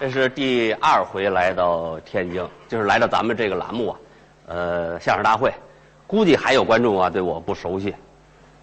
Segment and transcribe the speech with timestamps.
[0.00, 3.98] 这是第二回来到天津，就是来到咱们这个栏目啊，
[4.46, 5.52] 呃，相声大会，
[6.06, 7.94] 估计还有观众啊对我不熟悉，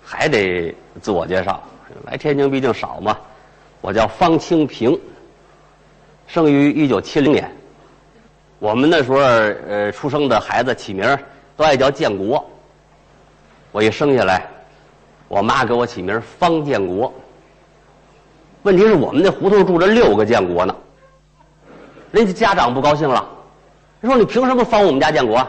[0.03, 1.61] 还得自我介绍。
[2.07, 3.15] 来天津毕竟少嘛，
[3.81, 4.99] 我叫方清平，
[6.25, 7.47] 生于一九七零年。
[8.57, 11.05] 我们那时候呃出生的孩子起名
[11.55, 12.43] 都爱叫建国，
[13.71, 14.47] 我一生下来，
[15.27, 17.13] 我妈给我起名方建国。
[18.63, 20.75] 问题是我们那胡同住着六个建国呢，
[22.11, 23.25] 人家家长不高兴了，
[24.01, 25.37] 说你凭什么翻我们家建国？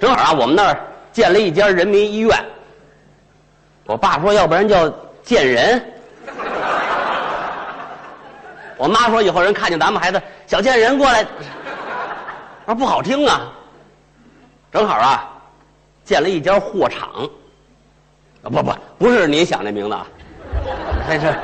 [0.00, 0.80] 正好啊，我们那儿
[1.12, 2.44] 建了一家人民医院。
[3.84, 4.88] 我爸说，要不然叫
[5.22, 5.84] 建人。
[8.76, 11.26] 我妈说，以后人看见咱们孩子小贱人过来，
[12.64, 13.52] 说不好听啊。
[14.72, 15.28] 正好啊，
[16.04, 17.10] 建了一家货场。
[18.42, 20.06] 啊不不，不是你想那名字啊，
[21.10, 21.34] 这是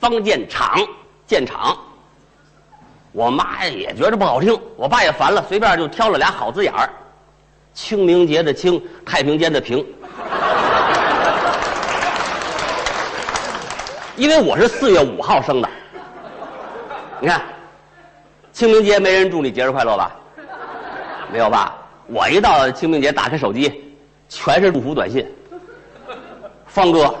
[0.00, 0.80] 方建厂
[1.28, 1.78] 建厂。
[3.12, 6.90] 我妈也觉着不好听，我爸也烦了，随便就挑了俩好字眼儿：
[7.72, 9.86] 清明节的清，太平间的平。
[14.16, 15.68] 因为我是四月五号生的，
[17.20, 17.40] 你看，
[18.52, 20.10] 清明节没人祝你节日快乐吧？
[21.32, 21.76] 没有吧？
[22.08, 23.94] 我一到清明节，打开手机，
[24.28, 25.24] 全是祝福短信。
[26.66, 27.14] 方哥，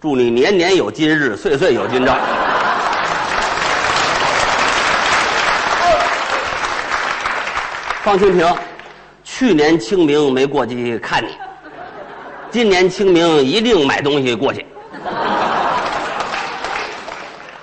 [0.00, 2.16] 祝你年年有今日，岁岁有今朝。
[8.04, 8.56] 方清平，
[9.24, 11.30] 去年清明没过去看你，
[12.48, 14.64] 今年清明一定买东西过去。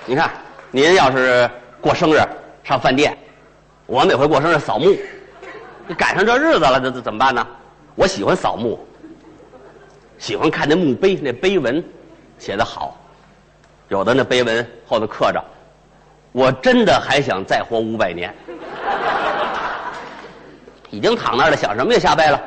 [0.04, 0.30] 你看，
[0.70, 1.50] 您要是
[1.80, 2.20] 过生日
[2.62, 3.16] 上饭店，
[3.86, 4.94] 我每回过生日扫墓，
[5.86, 7.46] 你赶上这日子了，这这怎么办呢？
[7.94, 8.78] 我喜欢扫墓，
[10.18, 11.82] 喜欢看那墓碑，那碑文
[12.38, 12.96] 写的好，
[13.88, 15.42] 有的那碑文后头刻着
[16.32, 18.34] “我真的还想再活五百年”，
[20.90, 21.98] 已经躺那儿了，想什么也？
[21.98, 22.40] 下辈了。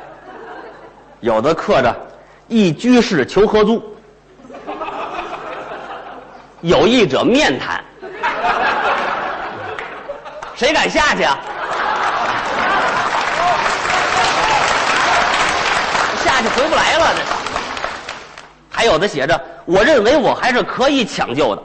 [1.20, 1.94] 有的刻着
[2.48, 3.82] “一居室求合租”。
[6.62, 7.82] 有意者面谈，
[10.54, 11.38] 谁敢下去啊？
[16.22, 17.22] 下去回不来了，这
[18.70, 21.62] 还有的写着，我认为我还是可以抢救的，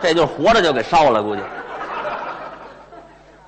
[0.00, 1.42] 这就活着就给烧了，估计。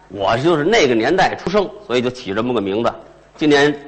[0.09, 2.92] 我就是那个年代出生，所以就起这么个名字。
[3.37, 3.78] 今年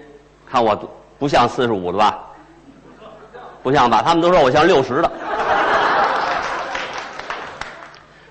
[0.51, 0.77] 看我
[1.19, 2.19] 不像四十五的吧？
[3.63, 4.03] 不像吧？
[4.03, 5.11] 他们都说我像六十的。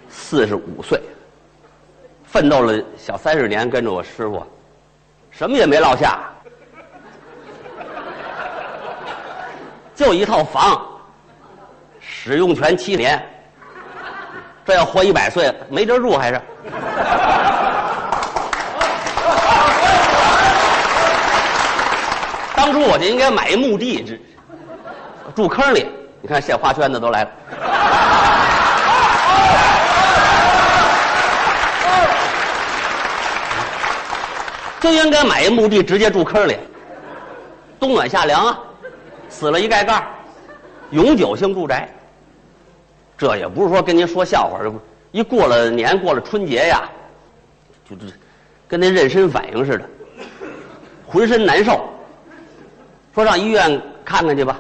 [0.10, 1.02] 四十五岁，
[2.24, 4.46] 奋斗了小三十年，跟着我师傅，
[5.32, 6.20] 什么也没落下，
[10.00, 10.82] 就一套房，
[12.00, 13.22] 使用权七年，
[14.66, 16.42] 这要活一百岁没地儿住还是？
[22.56, 24.18] 当初我就应该买一墓地，这
[25.36, 25.86] 住坑里。
[26.22, 27.30] 你看献花圈的都来了。
[34.80, 36.58] 就应该买一墓地，直接住坑里，
[37.78, 38.58] 冬暖夏凉啊！
[39.30, 40.06] 死了一盖盖
[40.92, 41.88] 永久性住宅。
[43.18, 44.80] 这也不是说跟您说笑话，这不
[45.12, 46.90] 一过了年过了春节呀，
[47.90, 48.06] 就这
[48.68, 49.86] 跟那妊娠反应似的，
[51.08, 51.90] 浑身难受。
[53.14, 54.58] 说上医院看看去吧，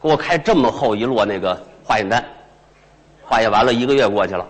[0.00, 2.24] 给我开这么厚一摞那个化验单，
[3.24, 4.46] 化验完了一个月过去了，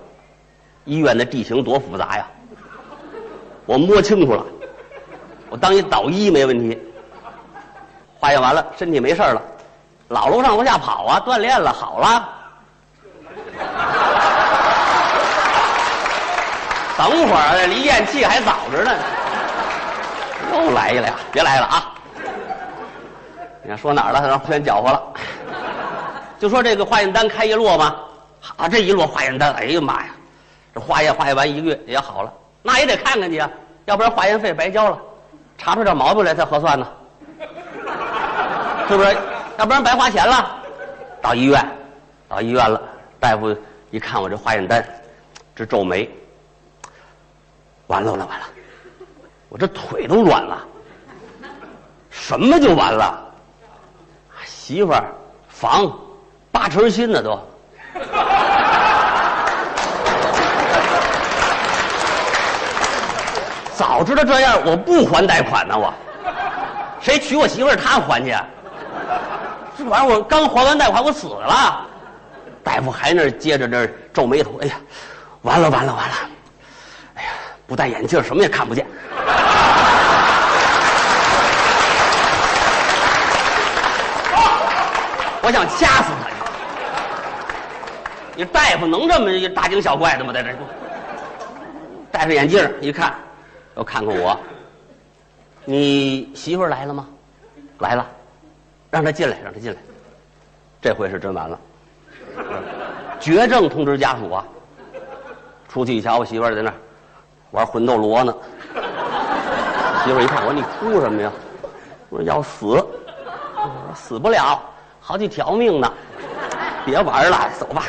[0.84, 2.28] 医院的地形多复杂呀，
[3.66, 4.46] 我摸清楚了。
[5.50, 6.78] 我当一导医没问题，
[8.20, 9.42] 化验完了，身体没事了，
[10.08, 12.28] 老楼上楼下跑啊，锻炼了，好了。
[16.96, 18.90] 等会儿离咽气还早着呢，
[20.52, 21.92] 又来一了，别来了啊！
[23.62, 24.26] 你看说哪儿了？
[24.26, 25.02] 让先搅和了。
[26.40, 27.94] 就说这个化验单开一摞吧，
[28.56, 30.08] 啊，这一摞化验单，哎呀妈呀，
[30.74, 32.32] 这化验化验完一个月也好了，
[32.62, 33.48] 那也得看看去啊，
[33.84, 34.98] 要不然化验费白交了。
[35.56, 36.86] 查出点毛病来才核算呢，
[38.88, 39.16] 是不是？
[39.58, 40.56] 要不然白花钱了。
[41.20, 41.68] 到医院，
[42.28, 42.80] 到医院了，
[43.18, 43.54] 大夫
[43.90, 44.86] 一看我这化验单，
[45.54, 46.08] 直皱眉。
[47.88, 48.46] 完了，完了，完了！
[49.48, 50.64] 我这腿都软了。
[52.08, 53.20] 什么就完了？
[54.44, 55.04] 媳妇儿、
[55.48, 55.92] 房，
[56.52, 57.40] 八成新的都。
[63.74, 65.76] 早知道这样，我不还贷款呢。
[65.76, 65.92] 我，
[67.00, 68.36] 谁娶我媳妇儿他还去？
[69.78, 71.86] 这玩意儿我刚还完贷款，我死了。
[72.64, 74.74] 大夫还那接着这皱眉头，哎呀，
[75.42, 76.14] 完了完了完了，
[77.14, 77.28] 哎呀，
[77.64, 78.84] 不戴眼镜什么也看不见。
[85.40, 86.26] 我想掐死他！
[88.34, 90.32] 你大夫能这么大惊小怪的吗？
[90.32, 90.52] 在这
[92.10, 93.14] 戴上眼镜一看，
[93.76, 94.36] 又看看我。
[95.64, 97.06] 你媳妇来了吗？
[97.78, 98.04] 来了，
[98.90, 99.78] 让他进来，让他进来。
[100.80, 101.60] 这回是真完了，
[103.20, 104.44] 绝症通知家属啊！
[105.68, 106.74] 出去一瞧，我媳妇儿在那儿
[107.50, 108.34] 玩魂斗罗呢。
[110.04, 111.30] 媳妇儿一看我说，你哭什么呀？
[112.08, 112.86] 我说要死，
[113.94, 114.62] 死不了。
[115.00, 115.92] 好几条命呢，
[116.84, 117.84] 别玩了，走吧。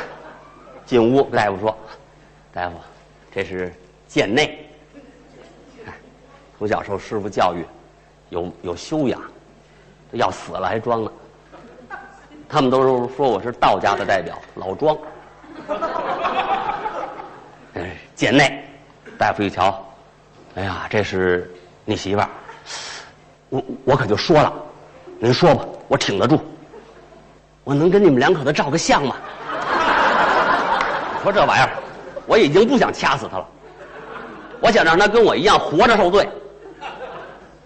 [0.86, 1.78] 进屋，大夫说
[2.52, 2.76] ：“大夫，
[3.32, 3.74] 这是
[4.08, 4.68] 贱内。
[6.58, 7.66] 从小受师傅教育，
[8.30, 9.22] 有有修养，
[10.12, 11.12] 要死了还装呢。
[12.48, 14.98] 他们都说我是道家的代表，老庄。
[17.76, 18.64] 哎，贱内。
[19.18, 19.86] 大夫一瞧，
[20.56, 21.54] 哎呀，这是
[21.84, 22.30] 你媳妇儿。
[23.50, 24.54] 我我可就说了，
[25.20, 26.40] 您说吧，我挺得住。”
[27.66, 29.16] 我能跟你们两口子照个相吗？
[31.22, 31.70] 说这玩意儿，
[32.26, 33.46] 我已经不想掐死他了，
[34.62, 36.28] 我想让他跟我一样活着受罪。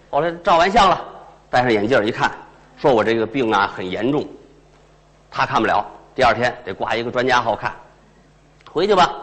[0.10, 1.00] 后来照完相了，
[1.54, 2.32] 戴上眼镜一看，
[2.78, 4.28] 说我这个病啊很严重，
[5.30, 5.86] 他看不了，
[6.16, 7.72] 第二天得挂一个专家号看。
[8.72, 9.14] 回去吧，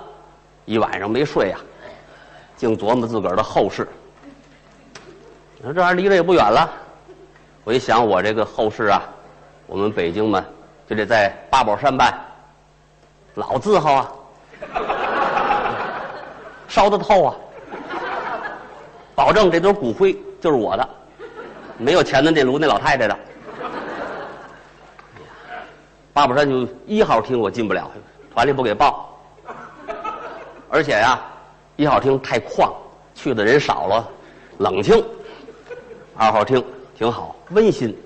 [0.64, 1.58] 一晚上没睡呀，
[2.54, 3.88] 净琢磨自个儿的后事。
[5.56, 6.70] 你说这玩意儿离着也不远了，
[7.64, 9.02] 我一想我这个后事啊，
[9.66, 10.44] 我们北京嘛。
[10.88, 12.16] 就得在八宝山办，
[13.34, 14.12] 老字号啊，
[16.68, 17.34] 烧得透啊，
[19.16, 20.88] 保证这堆骨灰就是我的，
[21.80, 23.18] 没有钱的那炉那老太太的。
[26.12, 27.90] 八宝山就一号厅我进不了，
[28.34, 29.18] 团里不给报，
[30.68, 31.18] 而且呀，
[31.76, 32.70] 一号厅太旷，
[33.14, 34.08] 去的人少了，
[34.58, 35.02] 冷清。
[36.16, 36.62] 二号厅
[36.94, 37.96] 挺好，温馨。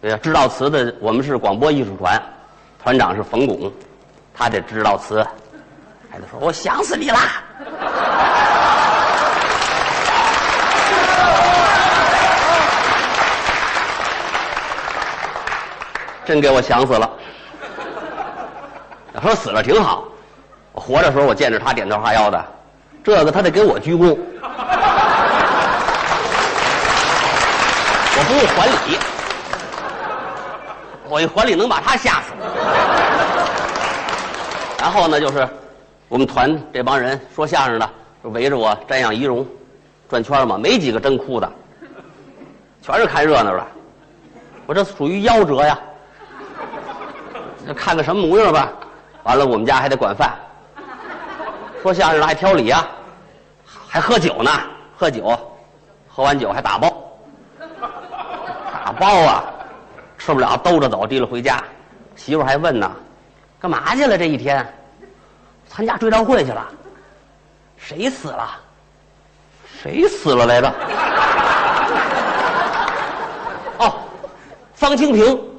[0.00, 2.20] 对呀，知道词的我们是广播艺术团，
[2.82, 3.72] 团长是冯巩，
[4.34, 5.24] 他这知道词，
[6.10, 7.42] 孩子说我想死你啦，
[16.24, 17.10] 真给我想死了。
[19.22, 20.04] 说死了挺好，
[20.72, 22.44] 活着时候我见着他点头哈腰的，
[23.02, 24.16] 这个他得给我鞠躬，
[28.16, 28.98] 我不用还礼。
[31.08, 32.32] 我一还礼能把他吓死。
[34.80, 35.48] 然后呢，就是
[36.08, 37.88] 我们团这帮人说相声的，
[38.22, 39.46] 就围着我瞻仰仪容，
[40.08, 41.50] 转圈嘛，没几个真哭的，
[42.82, 43.64] 全是看热闹的。
[44.66, 45.78] 我这属于夭折呀，
[47.72, 48.70] 看个什么模样吧。
[49.22, 50.34] 完了，我们家还得管饭，
[51.82, 52.86] 说相声还挑理啊，
[53.88, 54.50] 还喝酒呢，
[54.98, 55.38] 喝酒，
[56.08, 56.94] 喝完酒还打包，
[58.84, 59.44] 打包啊。
[60.18, 61.62] 吃不了，兜着走，提了回家。
[62.16, 62.90] 媳妇还问呢
[63.60, 64.16] ：“干嘛去了？
[64.16, 64.66] 这一天，
[65.68, 66.66] 参加追悼会去了。
[67.76, 68.50] 谁死了？
[69.82, 70.68] 谁死了来着？
[73.78, 73.94] 哦，
[74.74, 75.53] 方清平。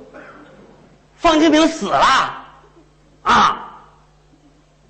[1.26, 2.06] 方清平死了
[3.24, 3.58] 啊？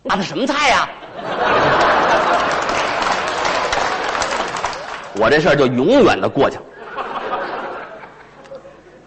[0.04, 0.90] 拿的什么菜呀？
[5.16, 6.64] 我这事儿就永远的过去了。”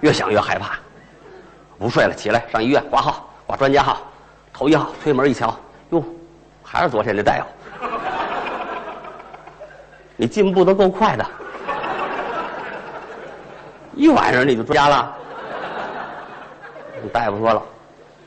[0.00, 0.78] 越想越害怕，
[1.78, 3.98] 不睡了，起来上医院挂号，挂专家号，
[4.50, 5.54] 头一号推门一瞧，
[5.90, 6.02] 哟，
[6.62, 7.42] 还是昨天那大夫。
[10.16, 11.26] 你进步的够快的，
[13.94, 15.14] 一晚上你就专家了。
[17.08, 17.62] 大夫说了，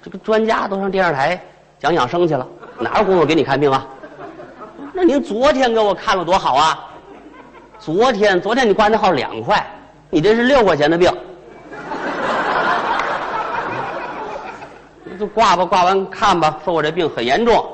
[0.01, 1.41] 这个专家都上电视台
[1.79, 2.47] 讲养生去了，
[2.79, 3.85] 哪有功夫给你看病啊？
[4.93, 6.87] 那您昨天给我看了多好啊！
[7.79, 9.65] 昨天昨天你挂那号两块，
[10.09, 11.09] 你这是六块钱的病。
[15.17, 16.59] 就 挂吧，挂完看吧。
[16.65, 17.65] 说我这病很严重，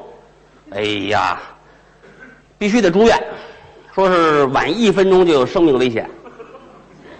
[0.72, 1.40] 哎呀，
[2.58, 3.18] 必须得住院。
[3.96, 6.08] 说是晚一分钟就有生命危险，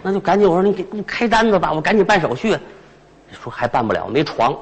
[0.04, 2.56] 那就赶紧我说你给你开单子吧，我赶紧办手续。
[3.32, 4.56] 说还办不了，没床，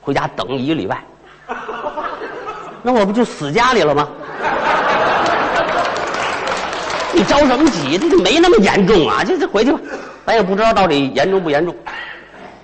[0.00, 1.02] 回家等一个礼拜。
[2.82, 4.08] 那我不就死家里了吗？
[7.12, 7.98] 你着什么急？
[7.98, 9.78] 这就没那么严重啊，就就回去吧。
[10.24, 11.74] 咱也不知道到底严重不严重。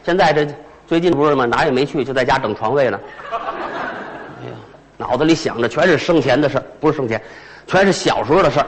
[0.04, 0.46] 现在这。
[0.86, 1.44] 最近不是吗？
[1.44, 2.98] 哪也没去，就在家等床位呢。
[3.30, 4.56] 哎呀，
[4.96, 7.20] 脑子里想着全是生前的事不是生前，
[7.66, 8.66] 全是小时候的事儿。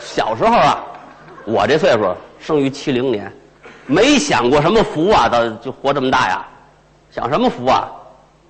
[0.00, 0.82] 小时候啊，
[1.44, 3.32] 我这岁数生于七零年，
[3.86, 6.46] 没享过什么福啊，到就活这么大呀，
[7.10, 7.88] 享什么福啊？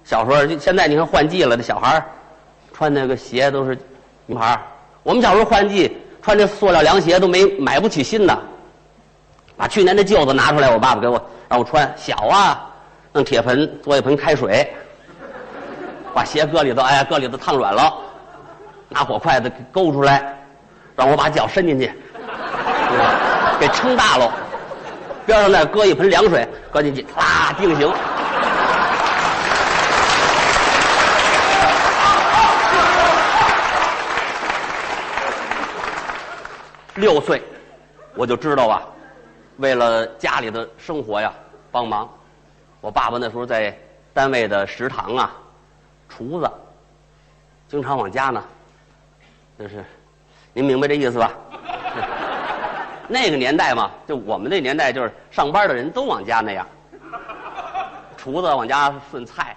[0.04, 2.02] 小时候，现在你看换季了，这小孩
[2.72, 3.76] 穿那个鞋都是
[4.26, 4.60] 名牌儿
[5.02, 8.38] 我们小时候换季穿这塑料凉鞋都没买不起新的，
[9.56, 11.92] 把去年的旧的拿出来，我爸爸给我让我穿。
[11.96, 12.70] 小啊，
[13.12, 14.70] 弄铁盆做一盆开水，
[16.14, 17.92] 把鞋搁里头，哎呀，搁里头烫软了，
[18.88, 20.38] 拿火筷子勾出来，
[20.96, 21.92] 让我把脚伸进去，
[23.58, 24.30] 给撑大喽。
[25.26, 27.92] 边上再搁一盆凉水，搁进去，啦，定型。
[36.94, 37.42] 六岁，
[38.14, 38.82] 我就知道啊，
[39.58, 41.32] 为了家里的生活呀，
[41.70, 42.08] 帮忙。
[42.80, 43.76] 我爸爸那时候在
[44.14, 45.32] 单位的食堂啊，
[46.08, 46.50] 厨子，
[47.68, 48.42] 经常往家呢。
[49.58, 49.84] 就是，
[50.52, 51.30] 您明白这意思吧？
[53.08, 56.66] 那个年代嘛，就我们那年代，就是上班的人都往家那样。
[58.16, 59.56] 厨子往家顺菜，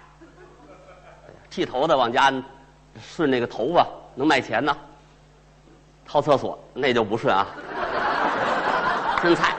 [1.50, 2.32] 剃头的往家
[3.02, 4.76] 顺那个头发，能卖钱呢。
[6.06, 7.48] 掏厕所那就不顺啊，
[9.22, 9.54] 顺菜。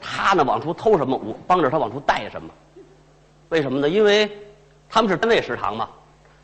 [0.00, 2.48] 他呢往出偷什么，我帮着他往出带什么。
[3.50, 3.88] 为什么呢？
[3.88, 4.30] 因为
[4.88, 5.88] 他们是单位食堂嘛，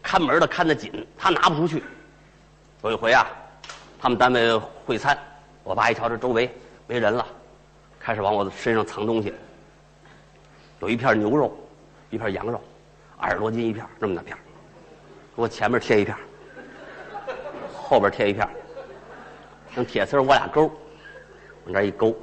[0.03, 1.83] 看门的看得紧，他拿不出去。
[2.83, 3.27] 有一回啊，
[4.01, 5.19] 他们单位会餐，
[5.65, 6.55] 我爸一瞧这周围
[6.87, 7.27] 没人了，
[7.99, 9.33] 开始往我身上藏东西。
[10.81, 11.57] 有一片牛肉，
[12.11, 12.61] 一片羊肉，
[13.17, 14.37] 二十多斤一片，这么大片
[15.35, 16.15] 给我前面贴一片
[17.75, 18.47] 后边贴一片
[19.77, 20.71] 用铁丝挖俩钩，
[21.65, 22.15] 往这一勾，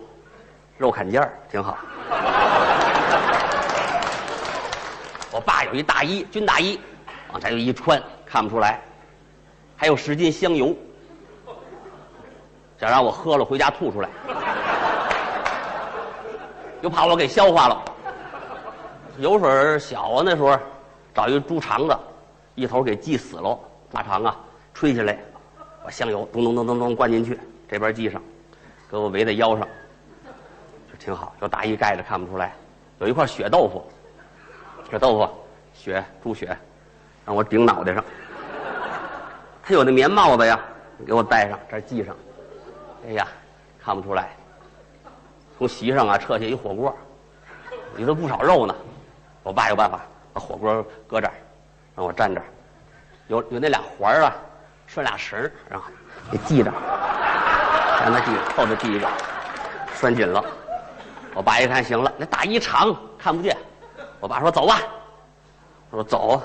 [0.78, 1.80] 肉坎肩挺好。
[5.32, 6.80] 我爸有一大衣，军大衣，
[7.32, 8.80] 往这一穿，看不出来。
[9.76, 10.76] 还有十斤香油，
[12.82, 14.10] 想让我喝了回家吐出来，
[16.82, 17.80] 又怕我给消化了。
[19.20, 20.58] 油水小啊，那时候
[21.14, 21.96] 找一猪肠子，
[22.56, 23.60] 一头给系死喽，
[23.92, 24.36] 大肠啊，
[24.74, 25.16] 吹下来。
[25.84, 28.20] 把香油咚咚咚咚咚灌进去，这边系上，
[28.90, 29.68] 给我围在腰上，
[30.92, 31.36] 就挺好。
[31.40, 32.52] 有大衣盖着看不出来。
[32.98, 33.88] 有一块血豆腐，
[34.90, 35.30] 血豆腐，
[35.76, 36.58] 血猪血，
[37.28, 38.04] 让我顶脑袋上。
[39.62, 40.60] 他有那棉帽子呀，
[41.06, 42.16] 给我戴上，这系上。
[43.08, 43.28] 哎呀，
[43.84, 44.30] 看不出来。
[45.58, 46.96] 从席上啊撤下一火锅，
[47.96, 48.76] 里头不少肉呢。
[49.44, 50.02] 我爸有办法，
[50.34, 51.34] 把火锅搁这儿，
[51.96, 52.46] 让我站这儿。
[53.28, 54.36] 有有那俩环儿啊。
[54.88, 55.86] 拴俩绳儿，然后
[56.30, 59.08] 给系着，让他系后头系一个，
[59.96, 60.44] 拴紧了。
[61.34, 63.56] 我爸一看，行了，那大衣长看不见。
[64.20, 64.82] 我爸说：“走吧。”
[65.92, 66.42] 我说：“走。”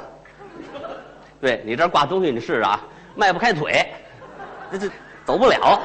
[1.42, 2.80] 对你这挂东西，你试试啊，
[3.16, 3.92] 迈不开腿，
[4.70, 4.88] 这这
[5.25, 5.80] 走不了。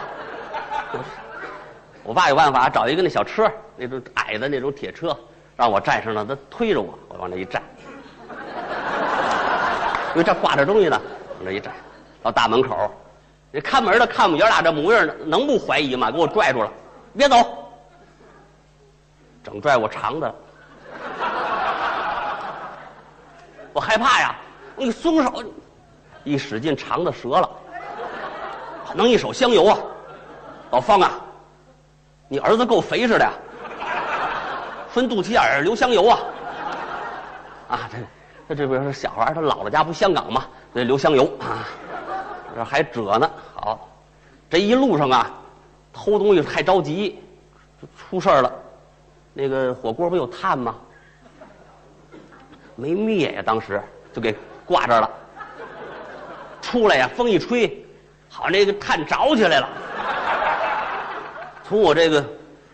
[2.03, 5.17] 我爸有办法，找一个那小车，那种矮的那种铁车，
[5.55, 7.62] 让我站上了，他推着我，我往那一站，
[10.13, 11.00] 因为这挂着东西呢，
[11.38, 11.74] 往那一站。
[12.24, 12.91] 到大门口，
[13.51, 16.12] 那看门的看我们爷俩这模样，能不怀疑吗？
[16.12, 16.71] 给我拽住了，
[17.17, 17.38] 别走！
[19.43, 20.31] 整拽我肠子，
[23.74, 24.36] 我害怕呀！
[24.75, 25.43] 你松手，
[26.24, 27.50] 一使劲肠子折了，
[28.93, 29.77] 弄一手香油啊！
[30.71, 31.19] 老方啊，
[32.29, 33.33] 你儿子够肥实的呀，
[34.89, 36.19] 分肚脐眼流香油啊！
[37.67, 40.45] 啊，这这这不是小孩他姥姥家不香港吗？
[40.71, 41.67] 那流香油啊！
[42.55, 43.89] 这还褶呢，好，
[44.49, 45.29] 这一路上啊，
[45.91, 47.19] 偷东西太着急，
[47.97, 48.51] 出事儿了。
[49.33, 50.75] 那个火锅不有炭吗？
[52.77, 53.81] 没灭呀，当时
[54.13, 54.33] 就给
[54.65, 55.09] 挂这儿了。
[56.61, 57.85] 出来呀，风一吹，
[58.29, 59.69] 好那个炭着起来了，
[61.71, 62.21] 从我这个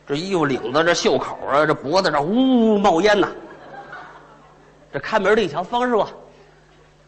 [0.08, 3.28] 这衣服领子、这袖口啊、这脖子这呜呜冒烟呐。
[4.92, 6.04] 这看门的一瞧，方师傅，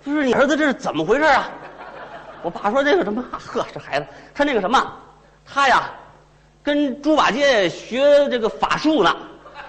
[0.05, 1.49] 这是你儿子，这是怎么回事啊？
[2.43, 3.25] 我爸说：“这个什么？
[3.31, 4.05] 呵，这孩子
[4.35, 4.79] 他那个什么，
[5.43, 5.89] 他呀，
[6.61, 9.17] 跟猪八戒学这个法术呢，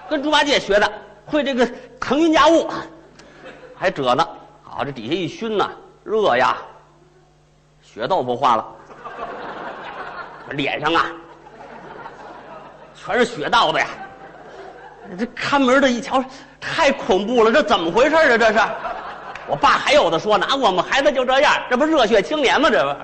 [0.07, 0.93] 跟猪八戒学的，
[1.25, 1.67] 会这个
[1.99, 2.69] 腾云驾雾，
[3.75, 4.23] 还褶呢。
[4.61, 5.71] 好，这底下一熏呐，
[6.03, 6.55] 热呀，
[7.81, 8.67] 血豆腐化了，
[10.53, 11.07] 脸上啊，
[13.03, 13.87] 全是雪道子呀。
[15.17, 16.23] 这看门的一瞧，
[16.59, 18.37] 太恐怖了，这怎么回事啊？
[18.37, 18.59] 这是。”
[19.47, 22.69] 我爸还有的说呢，我们孩子就这样，这不热血青年吗？
[22.69, 22.95] 这不。